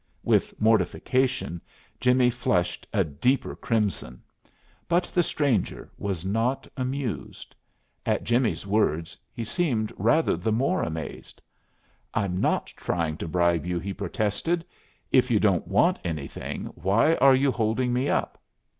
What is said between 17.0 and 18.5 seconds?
are you holding me up?"